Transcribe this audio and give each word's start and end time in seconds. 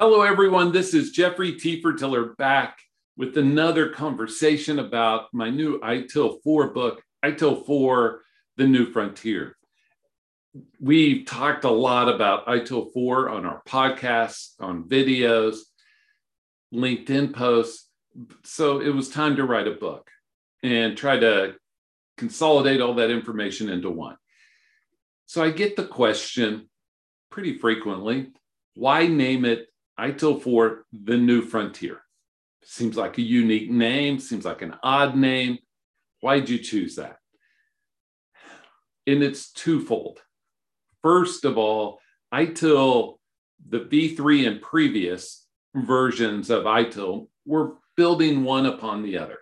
Hello, 0.00 0.22
everyone. 0.22 0.70
This 0.70 0.94
is 0.94 1.10
Jeffrey 1.10 1.54
Tefertiller 1.54 2.36
back 2.36 2.78
with 3.16 3.36
another 3.36 3.88
conversation 3.88 4.78
about 4.78 5.24
my 5.32 5.50
new 5.50 5.80
ITIL 5.80 6.40
4 6.44 6.68
book, 6.72 7.02
ITIL 7.24 7.66
4 7.66 8.20
The 8.58 8.66
New 8.68 8.92
Frontier. 8.92 9.56
We've 10.80 11.26
talked 11.26 11.64
a 11.64 11.70
lot 11.70 12.08
about 12.08 12.46
ITIL 12.46 12.92
4 12.92 13.28
on 13.28 13.44
our 13.44 13.60
podcasts, 13.66 14.50
on 14.60 14.84
videos, 14.84 15.56
LinkedIn 16.72 17.34
posts. 17.34 17.88
So 18.44 18.80
it 18.80 18.94
was 18.94 19.08
time 19.08 19.34
to 19.34 19.44
write 19.44 19.66
a 19.66 19.72
book 19.72 20.08
and 20.62 20.96
try 20.96 21.18
to 21.18 21.56
consolidate 22.16 22.80
all 22.80 22.94
that 22.94 23.10
information 23.10 23.68
into 23.68 23.90
one. 23.90 24.16
So 25.26 25.42
I 25.42 25.50
get 25.50 25.74
the 25.74 25.88
question 25.88 26.70
pretty 27.32 27.58
frequently 27.58 28.30
why 28.76 29.08
name 29.08 29.44
it 29.44 29.66
ITIL 29.98 30.40
4 30.42 30.84
The 30.92 31.16
New 31.16 31.42
Frontier? 31.42 32.00
Seems 32.62 32.96
like 32.96 33.18
a 33.18 33.22
unique 33.22 33.70
name, 33.70 34.18
seems 34.18 34.44
like 34.44 34.62
an 34.62 34.76
odd 34.82 35.16
name. 35.16 35.58
Why'd 36.20 36.48
you 36.48 36.58
choose 36.58 36.96
that? 36.96 37.16
And 39.06 39.22
it's 39.22 39.52
twofold. 39.52 40.20
First 41.02 41.44
of 41.44 41.56
all, 41.56 42.00
ITIL, 42.32 43.18
the 43.68 43.80
V3 43.80 44.46
and 44.46 44.62
previous 44.62 45.46
versions 45.74 46.50
of 46.50 46.64
ITIL 46.64 47.28
were 47.46 47.74
building 47.96 48.44
one 48.44 48.66
upon 48.66 49.02
the 49.02 49.18
other. 49.18 49.38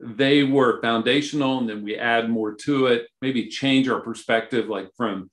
They 0.00 0.44
were 0.44 0.80
foundational, 0.80 1.58
and 1.58 1.68
then 1.68 1.82
we 1.82 1.96
add 1.96 2.30
more 2.30 2.54
to 2.54 2.86
it, 2.86 3.06
maybe 3.20 3.48
change 3.48 3.88
our 3.88 4.00
perspective, 4.00 4.68
like 4.68 4.90
from 4.96 5.30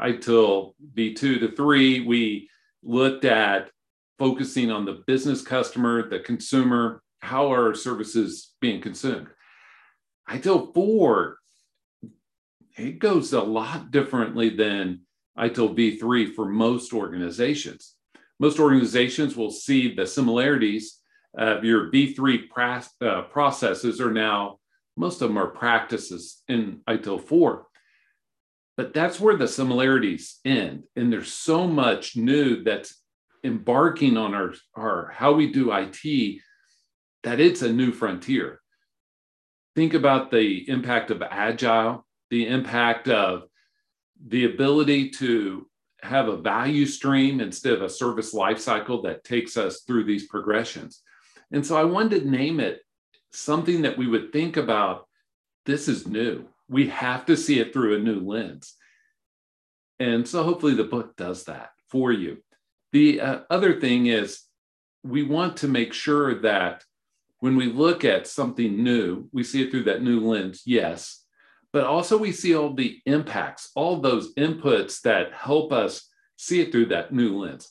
ITIL 0.00 0.74
V2 0.94 1.18
to 1.18 1.52
3, 1.52 2.00
we 2.00 2.48
looked 2.82 3.24
at 3.24 3.70
focusing 4.18 4.70
on 4.70 4.84
the 4.84 5.02
business 5.06 5.42
customer, 5.42 6.08
the 6.08 6.20
consumer, 6.20 7.02
how 7.20 7.52
are 7.52 7.74
services 7.74 8.54
being 8.60 8.80
consumed. 8.80 9.28
ITIL 10.28 10.72
4, 10.74 11.38
it 12.76 12.98
goes 12.98 13.32
a 13.32 13.40
lot 13.40 13.90
differently 13.90 14.50
than 14.50 15.00
ITIL 15.38 15.74
V3 15.76 16.34
for 16.34 16.46
most 16.46 16.92
organizations. 16.92 17.94
Most 18.38 18.58
organizations 18.58 19.36
will 19.36 19.50
see 19.50 19.94
the 19.94 20.06
similarities 20.06 21.00
of 21.36 21.64
your 21.64 21.90
V3 21.90 22.48
pra- 22.50 22.84
uh, 23.00 23.22
processes 23.22 24.00
are 24.00 24.12
now, 24.12 24.58
most 24.96 25.20
of 25.22 25.28
them 25.28 25.38
are 25.38 25.48
practices 25.48 26.42
in 26.48 26.80
ITIL 26.88 27.22
4. 27.22 27.66
But 28.76 28.92
that's 28.92 29.18
where 29.18 29.36
the 29.36 29.48
similarities 29.48 30.38
end. 30.44 30.84
And 30.96 31.12
there's 31.12 31.32
so 31.32 31.66
much 31.66 32.16
new 32.16 32.62
that's 32.62 33.02
embarking 33.46 34.16
on 34.16 34.34
our, 34.34 34.54
our 34.74 35.12
how 35.14 35.32
we 35.32 35.52
do 35.52 35.72
IT 35.72 36.40
that 37.22 37.40
it's 37.40 37.62
a 37.62 37.72
new 37.72 37.92
frontier. 37.92 38.60
Think 39.74 39.94
about 39.94 40.30
the 40.30 40.68
impact 40.68 41.10
of 41.10 41.22
agile, 41.22 42.06
the 42.30 42.46
impact 42.46 43.08
of 43.08 43.44
the 44.26 44.44
ability 44.44 45.10
to 45.10 45.68
have 46.02 46.28
a 46.28 46.36
value 46.36 46.86
stream 46.86 47.40
instead 47.40 47.72
of 47.72 47.82
a 47.82 47.88
service 47.88 48.34
lifecycle 48.34 49.02
that 49.04 49.24
takes 49.24 49.56
us 49.56 49.82
through 49.82 50.04
these 50.04 50.26
progressions. 50.26 51.02
And 51.52 51.64
so 51.64 51.76
I 51.76 51.84
wanted 51.84 52.20
to 52.20 52.30
name 52.30 52.60
it 52.60 52.80
something 53.32 53.82
that 53.82 53.98
we 53.98 54.06
would 54.06 54.32
think 54.32 54.56
about 54.56 55.08
this 55.66 55.88
is 55.88 56.06
new. 56.06 56.46
We 56.68 56.88
have 56.88 57.26
to 57.26 57.36
see 57.36 57.60
it 57.60 57.72
through 57.72 57.96
a 57.96 58.00
new 58.00 58.20
lens. 58.20 58.74
And 59.98 60.26
so 60.26 60.42
hopefully 60.42 60.74
the 60.74 60.84
book 60.84 61.16
does 61.16 61.44
that 61.44 61.70
for 61.88 62.12
you. 62.12 62.38
The 62.96 63.20
uh, 63.20 63.40
other 63.50 63.78
thing 63.78 64.06
is, 64.06 64.40
we 65.04 65.22
want 65.22 65.58
to 65.58 65.68
make 65.68 65.92
sure 65.92 66.40
that 66.40 66.82
when 67.40 67.54
we 67.54 67.66
look 67.66 68.06
at 68.06 68.26
something 68.26 68.82
new, 68.82 69.28
we 69.34 69.44
see 69.44 69.62
it 69.62 69.70
through 69.70 69.82
that 69.82 70.02
new 70.02 70.20
lens, 70.20 70.62
yes, 70.64 71.22
but 71.74 71.84
also 71.84 72.16
we 72.16 72.32
see 72.32 72.54
all 72.54 72.72
the 72.72 72.98
impacts, 73.04 73.70
all 73.76 74.00
those 74.00 74.32
inputs 74.36 75.02
that 75.02 75.34
help 75.34 75.74
us 75.74 76.08
see 76.36 76.62
it 76.62 76.72
through 76.72 76.86
that 76.86 77.12
new 77.12 77.36
lens. 77.36 77.70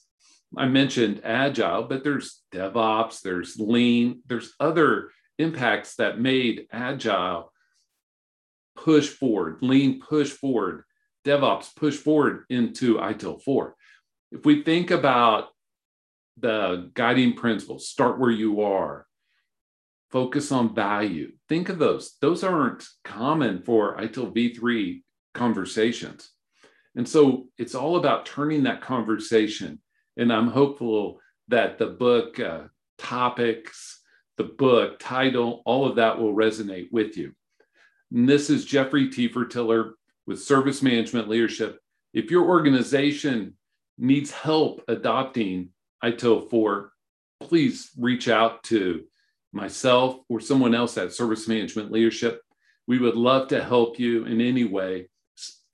I 0.55 0.67
mentioned 0.67 1.21
agile, 1.23 1.85
but 1.85 2.03
there's 2.03 2.43
DevOps, 2.53 3.21
there's 3.21 3.57
lean, 3.57 4.21
there's 4.27 4.53
other 4.59 5.09
impacts 5.39 5.95
that 5.95 6.19
made 6.19 6.67
agile 6.71 7.51
push 8.75 9.09
forward, 9.09 9.57
lean 9.63 10.01
push 10.01 10.29
forward, 10.29 10.83
DevOps 11.25 11.75
push 11.75 11.97
forward 11.97 12.43
into 12.51 12.97
ITIL 12.99 13.41
4 13.41 13.75
if 14.31 14.45
we 14.45 14.63
think 14.63 14.91
about 14.91 15.49
the 16.37 16.91
guiding 16.93 17.33
principles, 17.33 17.87
start 17.87 18.19
where 18.19 18.31
you 18.31 18.61
are, 18.61 19.05
focus 20.11 20.51
on 20.51 20.75
value. 20.75 21.31
Think 21.49 21.69
of 21.69 21.79
those. 21.79 22.17
Those 22.21 22.43
aren't 22.43 22.85
common 23.03 23.61
for 23.61 23.97
ITIL 23.97 24.33
V3 24.33 25.01
conversations. 25.33 26.31
And 26.95 27.07
so 27.07 27.47
it's 27.57 27.75
all 27.75 27.97
about 27.97 28.25
turning 28.25 28.63
that 28.63 28.81
conversation. 28.81 29.79
And 30.17 30.31
I'm 30.31 30.47
hopeful 30.47 31.19
that 31.49 31.77
the 31.77 31.87
book 31.87 32.39
uh, 32.39 32.63
topics, 32.97 34.01
the 34.37 34.45
book 34.45 34.99
title, 34.99 35.61
all 35.65 35.85
of 35.85 35.97
that 35.97 36.17
will 36.19 36.33
resonate 36.33 36.87
with 36.91 37.17
you. 37.17 37.33
And 38.11 38.27
this 38.27 38.49
is 38.49 38.65
Jeffrey 38.65 39.09
Tefertiller 39.09 39.91
with 40.25 40.41
Service 40.41 40.81
Management 40.81 41.27
Leadership. 41.27 41.79
If 42.13 42.31
your 42.31 42.47
organization 42.47 43.55
needs 43.97 44.31
help 44.31 44.81
adopting 44.87 45.69
ITIL 46.03 46.49
4, 46.49 46.91
please 47.41 47.91
reach 47.97 48.27
out 48.27 48.63
to 48.63 49.03
myself 49.53 50.19
or 50.29 50.39
someone 50.39 50.75
else 50.75 50.97
at 50.97 51.13
Service 51.13 51.47
Management 51.47 51.91
Leadership. 51.91 52.41
We 52.87 52.99
would 52.99 53.15
love 53.15 53.47
to 53.49 53.63
help 53.63 53.99
you 53.99 54.25
in 54.25 54.41
any 54.41 54.65
way. 54.65 55.09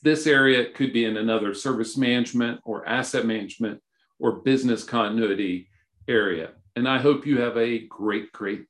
This 0.04 0.28
area 0.28 0.72
could 0.72 0.94
be 0.94 1.06
in 1.06 1.18
another 1.18 1.54
service 1.54 1.98
management 1.98 2.62
or 2.64 2.88
asset 2.88 3.26
management 3.26 3.82
or 4.20 4.42
business 4.42 4.84
continuity 4.84 5.68
area. 6.08 6.52
And 6.76 6.88
I 6.88 7.00
hope 7.00 7.26
you 7.26 7.42
have 7.42 7.58
a 7.58 7.86
great, 7.88 8.32
great 8.32 8.70